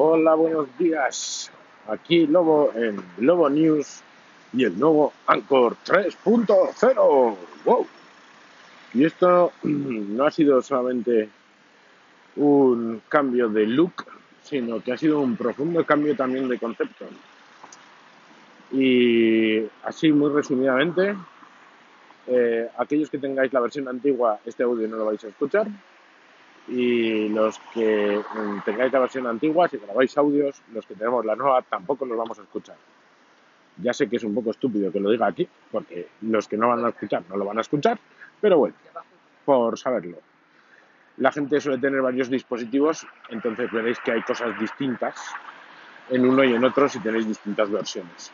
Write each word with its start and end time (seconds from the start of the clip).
Hola, 0.00 0.36
buenos 0.36 0.68
días. 0.78 1.50
Aquí 1.88 2.28
Lobo 2.28 2.70
en 2.76 3.02
Lobo 3.18 3.50
News 3.50 4.00
y 4.52 4.62
el 4.62 4.78
nuevo 4.78 5.12
Anchor 5.26 5.74
3.0. 5.84 7.36
¡Wow! 7.64 7.86
Y 8.94 9.04
esto 9.04 9.50
no 9.64 10.24
ha 10.24 10.30
sido 10.30 10.62
solamente 10.62 11.28
un 12.36 13.02
cambio 13.08 13.48
de 13.48 13.66
look, 13.66 14.06
sino 14.44 14.80
que 14.80 14.92
ha 14.92 14.96
sido 14.96 15.18
un 15.18 15.34
profundo 15.34 15.84
cambio 15.84 16.14
también 16.14 16.48
de 16.48 16.60
concepto. 16.60 17.06
Y 18.70 19.64
así, 19.82 20.12
muy 20.12 20.30
resumidamente, 20.30 21.16
eh, 22.28 22.68
aquellos 22.78 23.10
que 23.10 23.18
tengáis 23.18 23.52
la 23.52 23.58
versión 23.58 23.88
antigua, 23.88 24.38
este 24.44 24.62
audio 24.62 24.86
no 24.86 24.96
lo 24.96 25.06
vais 25.06 25.24
a 25.24 25.26
escuchar. 25.26 25.66
Y 26.68 27.28
los 27.30 27.58
que 27.72 28.18
mm, 28.18 28.60
tengáis 28.64 28.92
la 28.92 29.00
versión 29.00 29.26
antigua, 29.26 29.68
si 29.68 29.78
grabáis 29.78 30.16
audios, 30.18 30.60
los 30.72 30.84
que 30.86 30.94
tenemos 30.94 31.24
la 31.24 31.34
nueva, 31.34 31.62
tampoco 31.62 32.04
los 32.04 32.18
vamos 32.18 32.38
a 32.38 32.42
escuchar. 32.42 32.76
Ya 33.78 33.92
sé 33.92 34.08
que 34.08 34.16
es 34.16 34.24
un 34.24 34.34
poco 34.34 34.50
estúpido 34.50 34.92
que 34.92 35.00
lo 35.00 35.10
diga 35.10 35.26
aquí, 35.26 35.48
porque 35.70 36.08
los 36.22 36.46
que 36.48 36.56
no 36.56 36.68
van 36.68 36.84
a 36.84 36.88
escuchar 36.90 37.22
no 37.28 37.36
lo 37.36 37.44
van 37.44 37.58
a 37.58 37.62
escuchar, 37.62 37.98
pero 38.40 38.58
bueno, 38.58 38.74
por 39.44 39.78
saberlo. 39.78 40.18
La 41.16 41.32
gente 41.32 41.60
suele 41.60 41.78
tener 41.78 42.02
varios 42.02 42.28
dispositivos, 42.28 43.06
entonces 43.30 43.70
veréis 43.72 43.98
que 44.00 44.12
hay 44.12 44.22
cosas 44.22 44.58
distintas 44.60 45.16
en 46.10 46.26
uno 46.26 46.44
y 46.44 46.54
en 46.54 46.64
otro 46.64 46.88
si 46.88 47.00
tenéis 47.00 47.26
distintas 47.26 47.70
versiones. 47.70 48.32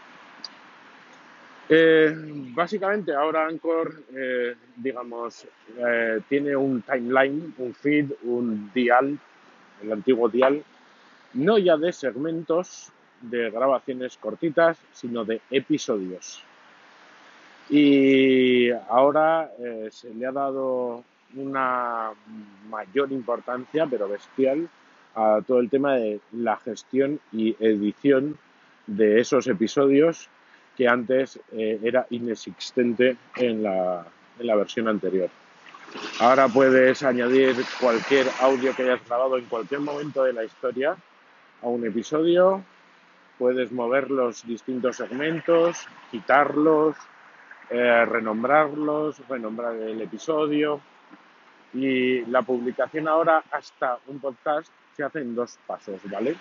Eh, 1.68 2.14
básicamente 2.54 3.14
ahora 3.14 3.46
Anchor, 3.46 4.02
eh, 4.14 4.54
digamos, 4.76 5.46
eh, 5.78 6.20
tiene 6.28 6.54
un 6.54 6.82
timeline, 6.82 7.54
un 7.58 7.74
feed, 7.74 8.12
un 8.24 8.70
dial, 8.74 9.18
el 9.82 9.92
antiguo 9.92 10.28
dial, 10.28 10.62
no 11.34 11.58
ya 11.58 11.76
de 11.76 11.92
segmentos 11.92 12.92
de 13.22 13.50
grabaciones 13.50 14.18
cortitas, 14.18 14.78
sino 14.92 15.24
de 15.24 15.40
episodios. 15.50 16.42
Y 17.70 18.70
ahora 18.70 19.50
se 19.90 20.12
le 20.12 20.26
ha 20.26 20.32
dado 20.32 21.02
una 21.34 22.10
mayor 22.68 23.10
importancia, 23.10 23.86
pero 23.86 24.06
bestial, 24.06 24.68
a 25.14 25.40
todo 25.46 25.60
el 25.60 25.70
tema 25.70 25.94
de 25.94 26.20
la 26.32 26.58
gestión 26.58 27.20
y 27.32 27.56
edición 27.58 28.36
de 28.86 29.18
esos 29.18 29.46
episodios 29.46 30.28
que 30.76 30.88
antes 30.88 31.40
eh, 31.52 31.78
era 31.82 32.06
inexistente 32.10 33.16
en 33.36 33.62
la, 33.62 34.04
en 34.38 34.46
la 34.46 34.56
versión 34.56 34.88
anterior. 34.88 35.30
Ahora 36.18 36.48
puedes 36.48 37.02
añadir 37.02 37.54
cualquier 37.80 38.26
audio 38.40 38.74
que 38.74 38.82
hayas 38.82 39.06
grabado 39.06 39.38
en 39.38 39.44
cualquier 39.44 39.80
momento 39.80 40.24
de 40.24 40.32
la 40.32 40.44
historia 40.44 40.96
a 41.62 41.68
un 41.68 41.86
episodio, 41.86 42.64
puedes 43.38 43.72
mover 43.72 44.10
los 44.10 44.46
distintos 44.46 44.96
segmentos, 44.96 45.86
quitarlos, 46.10 46.96
eh, 47.70 48.04
renombrarlos, 48.04 49.26
renombrar 49.28 49.74
el 49.76 50.00
episodio. 50.00 50.80
Y 51.72 52.24
la 52.26 52.42
publicación 52.42 53.08
ahora 53.08 53.42
hasta 53.50 53.98
un 54.06 54.20
podcast 54.20 54.68
se 54.96 55.02
hace 55.02 55.20
en 55.20 55.34
dos 55.34 55.58
pasos, 55.66 56.00
¿vale? 56.04 56.36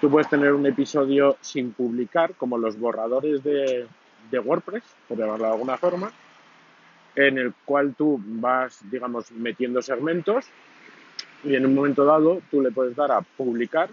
Tú 0.00 0.10
puedes 0.10 0.30
tener 0.30 0.54
un 0.54 0.64
episodio 0.64 1.36
sin 1.42 1.72
publicar, 1.72 2.34
como 2.34 2.56
los 2.56 2.78
borradores 2.78 3.42
de, 3.44 3.86
WordPress, 4.32 4.82
por 5.06 5.18
llamarlo 5.18 5.44
de 5.44 5.52
alguna 5.52 5.76
forma, 5.76 6.10
en 7.14 7.36
el 7.36 7.52
cual 7.66 7.94
tú 7.94 8.18
vas, 8.24 8.78
digamos, 8.90 9.30
metiendo 9.32 9.82
segmentos 9.82 10.46
y 11.44 11.54
en 11.54 11.66
un 11.66 11.74
momento 11.74 12.06
dado 12.06 12.40
tú 12.50 12.62
le 12.62 12.70
puedes 12.70 12.96
dar 12.96 13.12
a 13.12 13.20
publicar 13.20 13.90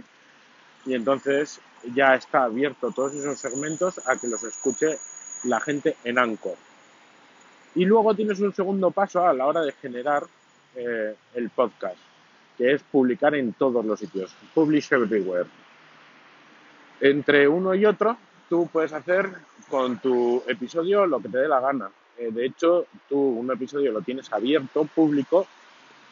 y 0.86 0.94
entonces 0.94 1.60
ya 1.94 2.16
está 2.16 2.44
abierto 2.44 2.92
todos 2.92 3.14
esos 3.14 3.38
segmentos 3.38 4.00
a 4.08 4.16
que 4.16 4.28
los 4.28 4.44
escuche 4.44 4.98
la 5.44 5.60
gente 5.60 5.98
en 6.06 6.20
Anchor. 6.20 6.56
Y 7.76 7.84
luego 7.84 8.16
tienes 8.16 8.40
un 8.40 8.54
segundo 8.54 8.92
paso 8.92 9.28
a 9.28 9.34
la 9.34 9.46
hora 9.46 9.62
de 9.62 9.74
generar 9.74 10.24
eh, 10.74 11.16
el 11.34 11.50
podcast, 11.50 11.98
que 12.58 12.72
es 12.72 12.84
publicar 12.84 13.36
en 13.36 13.52
todos 13.52 13.84
los 13.84 14.00
sitios, 14.00 14.34
publish 14.54 14.94
everywhere 14.94 15.48
entre 17.02 17.48
uno 17.48 17.76
y 17.76 17.86
otro, 17.86 18.18
tú 18.50 18.70
puedes 18.72 18.94
hacer 18.94 19.30
con 19.70 20.00
tu 20.00 20.44
episodio 20.48 21.06
lo 21.06 21.20
que 21.20 21.30
te 21.30 21.40
dé 21.40 21.48
la 21.48 21.60
gana. 21.60 21.90
Eh, 22.18 22.32
de 22.32 22.46
hecho, 22.46 22.88
tú 23.10 23.18
un 23.18 23.52
episodio 23.52 23.92
lo 23.92 24.02
tienes 24.02 24.32
abierto, 24.32 24.86
público, 24.86 25.48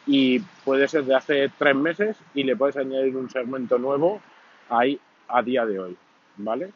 y 0.06 0.38
puede 0.64 0.86
ser 0.86 1.04
de 1.04 1.16
hace 1.16 1.50
tres 1.58 1.74
meses 1.74 2.16
y 2.34 2.44
le 2.44 2.56
puedes 2.56 2.76
añadir 2.76 3.16
un 3.16 3.28
segmento 3.28 3.78
nuevo 3.78 4.20
ahí 4.68 5.00
a 5.28 5.42
día 5.42 5.66
de 5.66 5.80
hoy, 5.80 5.96
¿vale? 6.36 6.70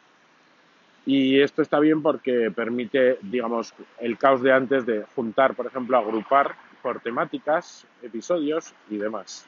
Y 1.06 1.40
esto 1.40 1.62
está 1.62 1.78
bien 1.78 2.02
porque 2.02 2.50
permite, 2.50 3.18
digamos, 3.22 3.72
el 4.00 4.18
caos 4.18 4.42
de 4.42 4.52
antes 4.52 4.84
de 4.84 5.04
juntar, 5.14 5.54
por 5.54 5.66
ejemplo, 5.66 5.96
agrupar 5.96 6.56
por 6.82 7.00
temáticas, 7.00 7.86
episodios 8.02 8.74
y 8.90 8.96
demás 8.96 9.46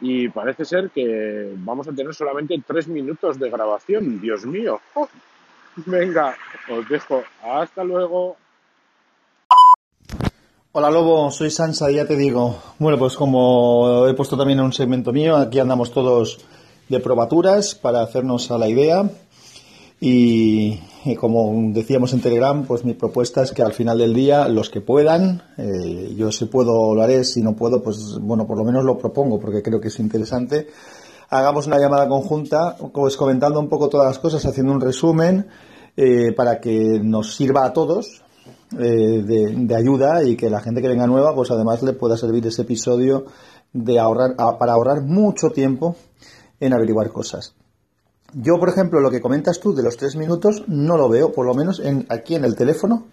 y 0.00 0.28
parece 0.28 0.64
ser 0.64 0.90
que 0.90 1.52
vamos 1.56 1.88
a 1.88 1.92
tener 1.92 2.14
solamente 2.14 2.60
tres 2.66 2.88
minutos 2.88 3.38
de 3.38 3.50
grabación. 3.50 4.20
Dios 4.20 4.46
mío. 4.46 4.80
Oh, 4.94 5.08
venga, 5.86 6.36
os 6.70 6.88
dejo. 6.88 7.22
Hasta 7.42 7.84
luego. 7.84 8.36
Hola 10.72 10.90
Lobo, 10.90 11.30
soy 11.30 11.50
Sansa 11.50 11.90
y 11.90 11.96
ya 11.96 12.06
te 12.06 12.16
digo. 12.16 12.62
Bueno, 12.78 12.98
pues 12.98 13.16
como 13.16 14.06
he 14.06 14.14
puesto 14.14 14.36
también 14.36 14.60
en 14.60 14.66
un 14.66 14.72
segmento 14.72 15.12
mío, 15.12 15.36
aquí 15.36 15.58
andamos 15.58 15.92
todos 15.92 16.46
de 16.88 17.00
probaturas 17.00 17.74
para 17.74 18.02
hacernos 18.02 18.50
a 18.50 18.58
la 18.58 18.68
idea. 18.68 19.10
Y, 20.00 20.78
como 21.18 21.72
decíamos 21.72 22.12
en 22.12 22.20
Telegram, 22.20 22.64
pues 22.64 22.84
mi 22.84 22.94
propuesta 22.94 23.42
es 23.42 23.50
que 23.52 23.62
al 23.62 23.72
final 23.72 23.98
del 23.98 24.14
día, 24.14 24.48
los 24.48 24.70
que 24.70 24.80
puedan, 24.80 25.42
eh, 25.56 26.14
yo 26.16 26.30
si 26.30 26.44
puedo 26.44 26.94
lo 26.94 27.02
haré, 27.02 27.24
si 27.24 27.42
no 27.42 27.56
puedo, 27.56 27.82
pues 27.82 28.18
bueno, 28.20 28.46
por 28.46 28.58
lo 28.58 28.64
menos 28.64 28.84
lo 28.84 28.96
propongo 28.96 29.40
porque 29.40 29.62
creo 29.62 29.80
que 29.80 29.88
es 29.88 29.98
interesante. 29.98 30.68
Hagamos 31.30 31.66
una 31.66 31.78
llamada 31.78 32.08
conjunta, 32.08 32.76
pues 32.92 33.16
comentando 33.16 33.58
un 33.58 33.68
poco 33.68 33.88
todas 33.88 34.06
las 34.06 34.18
cosas, 34.18 34.44
haciendo 34.46 34.72
un 34.72 34.80
resumen 34.80 35.46
eh, 35.96 36.32
para 36.32 36.60
que 36.60 37.00
nos 37.02 37.34
sirva 37.34 37.64
a 37.64 37.72
todos 37.72 38.22
eh, 38.78 39.22
de, 39.26 39.54
de, 39.56 39.74
ayuda 39.74 40.22
y 40.22 40.36
que 40.36 40.48
la 40.48 40.60
gente 40.60 40.80
que 40.80 40.88
venga 40.88 41.06
nueva, 41.06 41.34
pues 41.34 41.50
además 41.50 41.82
le 41.82 41.92
pueda 41.92 42.16
servir 42.16 42.46
ese 42.46 42.62
episodio 42.62 43.26
de 43.72 43.98
ahorrar, 43.98 44.36
para 44.36 44.72
ahorrar 44.72 45.02
mucho 45.02 45.50
tiempo 45.50 45.96
en 46.60 46.72
averiguar 46.72 47.10
cosas. 47.10 47.54
Yo, 48.34 48.58
por 48.58 48.68
ejemplo, 48.68 49.00
lo 49.00 49.10
que 49.10 49.22
comentas 49.22 49.58
tú 49.58 49.74
de 49.74 49.82
los 49.82 49.96
tres 49.96 50.14
minutos 50.14 50.64
no 50.66 50.98
lo 50.98 51.08
veo, 51.08 51.32
por 51.32 51.46
lo 51.46 51.54
menos 51.54 51.80
en, 51.80 52.06
aquí 52.10 52.34
en 52.34 52.44
el 52.44 52.56
teléfono. 52.56 53.06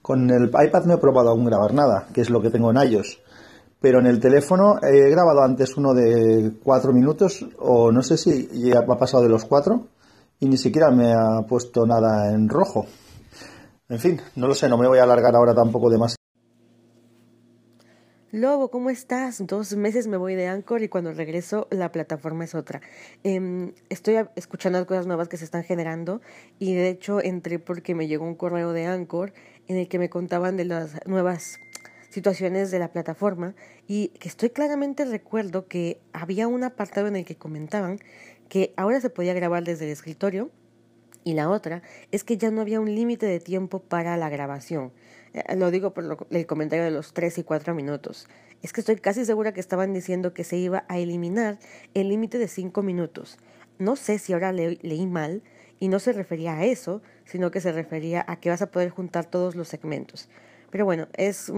Con 0.00 0.30
el 0.30 0.48
iPad 0.48 0.84
no 0.86 0.94
he 0.94 0.98
probado 0.98 1.28
aún 1.28 1.44
grabar 1.44 1.74
nada, 1.74 2.08
que 2.12 2.22
es 2.22 2.30
lo 2.30 2.40
que 2.40 2.50
tengo 2.50 2.70
en 2.70 2.90
iOS. 2.90 3.20
Pero 3.80 4.00
en 4.00 4.06
el 4.06 4.18
teléfono 4.18 4.78
he 4.82 5.10
grabado 5.10 5.42
antes 5.42 5.76
uno 5.76 5.92
de 5.92 6.52
cuatro 6.62 6.92
minutos, 6.92 7.44
o 7.58 7.92
no 7.92 8.02
sé 8.02 8.16
si 8.16 8.48
ya 8.52 8.80
ha 8.80 8.96
pasado 8.96 9.22
de 9.22 9.28
los 9.28 9.44
cuatro, 9.44 9.88
y 10.40 10.48
ni 10.48 10.56
siquiera 10.56 10.90
me 10.90 11.12
ha 11.12 11.42
puesto 11.46 11.86
nada 11.86 12.32
en 12.32 12.48
rojo. 12.48 12.86
En 13.88 13.98
fin, 13.98 14.20
no 14.36 14.48
lo 14.48 14.54
sé, 14.54 14.68
no 14.68 14.78
me 14.78 14.88
voy 14.88 14.98
a 14.98 15.02
alargar 15.02 15.36
ahora 15.36 15.54
tampoco 15.54 15.90
demasiado. 15.90 16.21
Lobo, 18.34 18.70
¿cómo 18.70 18.88
estás? 18.88 19.46
Dos 19.46 19.76
meses 19.76 20.06
me 20.06 20.16
voy 20.16 20.34
de 20.34 20.46
Anchor 20.46 20.82
y 20.82 20.88
cuando 20.88 21.12
regreso 21.12 21.68
la 21.70 21.92
plataforma 21.92 22.44
es 22.44 22.54
otra. 22.54 22.80
Em, 23.24 23.74
estoy 23.90 24.16
escuchando 24.36 24.86
cosas 24.86 25.06
nuevas 25.06 25.28
que 25.28 25.36
se 25.36 25.44
están 25.44 25.64
generando 25.64 26.22
y 26.58 26.72
de 26.72 26.88
hecho 26.88 27.22
entré 27.22 27.58
porque 27.58 27.94
me 27.94 28.08
llegó 28.08 28.24
un 28.24 28.34
correo 28.34 28.72
de 28.72 28.86
Anchor 28.86 29.34
en 29.68 29.76
el 29.76 29.86
que 29.86 29.98
me 29.98 30.08
contaban 30.08 30.56
de 30.56 30.64
las 30.64 31.06
nuevas 31.06 31.60
situaciones 32.08 32.70
de 32.70 32.78
la 32.78 32.90
plataforma 32.90 33.54
y 33.86 34.08
que 34.18 34.30
estoy 34.30 34.48
claramente 34.48 35.04
recuerdo 35.04 35.68
que 35.68 36.00
había 36.14 36.48
un 36.48 36.64
apartado 36.64 37.08
en 37.08 37.16
el 37.16 37.26
que 37.26 37.36
comentaban 37.36 37.98
que 38.48 38.72
ahora 38.78 39.02
se 39.02 39.10
podía 39.10 39.34
grabar 39.34 39.62
desde 39.62 39.84
el 39.84 39.90
escritorio 39.90 40.50
y 41.22 41.34
la 41.34 41.50
otra 41.50 41.82
es 42.10 42.24
que 42.24 42.38
ya 42.38 42.50
no 42.50 42.62
había 42.62 42.80
un 42.80 42.94
límite 42.94 43.26
de 43.26 43.40
tiempo 43.40 43.80
para 43.80 44.16
la 44.16 44.30
grabación. 44.30 44.90
Eh, 45.34 45.56
lo 45.56 45.70
digo 45.70 45.92
por 45.94 46.26
el 46.30 46.46
comentario 46.46 46.84
de 46.84 46.90
los 46.90 47.12
3 47.12 47.38
y 47.38 47.42
4 47.44 47.74
minutos. 47.74 48.28
Es 48.62 48.72
que 48.72 48.80
estoy 48.80 48.96
casi 48.96 49.24
segura 49.24 49.52
que 49.52 49.60
estaban 49.60 49.92
diciendo 49.92 50.34
que 50.34 50.44
se 50.44 50.56
iba 50.56 50.84
a 50.88 50.98
eliminar 50.98 51.58
el 51.94 52.08
límite 52.08 52.38
de 52.38 52.48
5 52.48 52.82
minutos. 52.82 53.38
No 53.78 53.96
sé 53.96 54.18
si 54.18 54.32
ahora 54.32 54.52
leí 54.52 55.06
mal 55.06 55.42
y 55.80 55.88
no 55.88 55.98
se 55.98 56.12
refería 56.12 56.56
a 56.56 56.64
eso, 56.64 57.02
sino 57.24 57.50
que 57.50 57.60
se 57.60 57.72
refería 57.72 58.24
a 58.28 58.36
que 58.36 58.50
vas 58.50 58.62
a 58.62 58.70
poder 58.70 58.90
juntar 58.90 59.24
todos 59.24 59.56
los 59.56 59.68
segmentos. 59.68 60.28
Pero 60.70 60.86
bueno, 60.86 61.06
es 61.14 61.52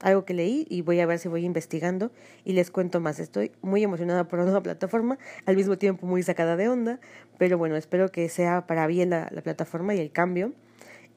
algo 0.00 0.24
que 0.24 0.34
leí 0.34 0.66
y 0.68 0.82
voy 0.82 0.98
a 0.98 1.06
ver 1.06 1.20
si 1.20 1.28
voy 1.28 1.44
investigando 1.44 2.10
y 2.44 2.54
les 2.54 2.72
cuento 2.72 2.98
más. 2.98 3.20
Estoy 3.20 3.52
muy 3.62 3.84
emocionada 3.84 4.26
por 4.26 4.38
la 4.40 4.46
nueva 4.46 4.62
plataforma, 4.62 5.18
al 5.46 5.56
mismo 5.56 5.78
tiempo 5.78 6.06
muy 6.06 6.22
sacada 6.24 6.56
de 6.56 6.68
onda, 6.68 6.98
pero 7.38 7.58
bueno, 7.58 7.76
espero 7.76 8.10
que 8.10 8.28
sea 8.28 8.66
para 8.66 8.88
bien 8.88 9.10
la, 9.10 9.28
la 9.30 9.42
plataforma 9.42 9.94
y 9.94 10.00
el 10.00 10.10
cambio. 10.10 10.52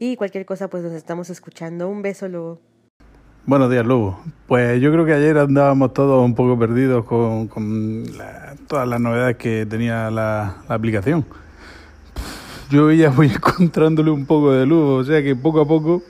Y 0.05 0.17
cualquier 0.17 0.45
cosa, 0.45 0.67
pues 0.67 0.83
nos 0.83 0.91
estamos 0.91 1.29
escuchando. 1.29 1.87
Un 1.87 2.01
beso, 2.01 2.27
luego. 2.27 2.59
Buenos 3.45 3.71
días, 3.71 3.85
Lugo. 3.85 4.19
Pues 4.47 4.81
yo 4.81 4.91
creo 4.91 5.05
que 5.05 5.13
ayer 5.13 5.37
andábamos 5.37 5.93
todos 5.93 6.25
un 6.25 6.35
poco 6.35 6.59
perdidos 6.59 7.05
con, 7.05 8.03
todas 8.67 8.85
las 8.85 8.99
novedades 8.99 9.37
que 9.37 9.65
tenía 9.65 10.11
la, 10.11 10.57
la 10.67 10.75
aplicación. 10.75 11.25
Yo 12.69 12.91
ya 12.91 13.11
voy 13.11 13.27
encontrándole 13.33 14.11
un 14.11 14.25
poco 14.25 14.51
de 14.51 14.65
luz, 14.65 15.07
o 15.07 15.09
sea 15.09 15.23
que 15.23 15.37
poco 15.37 15.61
a 15.61 15.65
poco, 15.65 16.03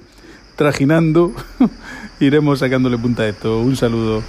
trajinando, 0.56 1.31
iremos 2.19 2.57
sacándole 2.57 2.98
punta 2.98 3.22
a 3.22 3.28
esto. 3.28 3.60
Un 3.60 3.75
saludo. 3.75 4.24